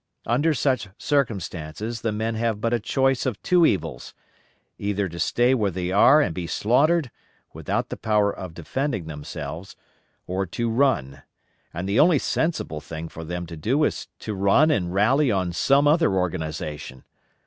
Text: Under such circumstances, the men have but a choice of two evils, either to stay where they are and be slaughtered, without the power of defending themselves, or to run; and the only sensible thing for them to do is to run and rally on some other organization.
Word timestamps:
Under 0.25 0.55
such 0.55 0.89
circumstances, 0.97 2.01
the 2.01 2.11
men 2.11 2.33
have 2.33 2.59
but 2.59 2.73
a 2.73 2.79
choice 2.79 3.27
of 3.27 3.39
two 3.43 3.67
evils, 3.67 4.15
either 4.79 5.07
to 5.07 5.19
stay 5.19 5.53
where 5.53 5.69
they 5.69 5.91
are 5.91 6.21
and 6.23 6.33
be 6.33 6.47
slaughtered, 6.47 7.11
without 7.53 7.89
the 7.89 7.97
power 7.97 8.35
of 8.35 8.55
defending 8.55 9.05
themselves, 9.05 9.75
or 10.25 10.47
to 10.47 10.71
run; 10.71 11.21
and 11.71 11.87
the 11.87 11.99
only 11.99 12.17
sensible 12.17 12.81
thing 12.81 13.09
for 13.09 13.23
them 13.23 13.45
to 13.45 13.55
do 13.55 13.83
is 13.83 14.07
to 14.21 14.33
run 14.33 14.71
and 14.71 14.91
rally 14.91 15.29
on 15.29 15.53
some 15.53 15.87
other 15.87 16.11
organization. 16.15 17.03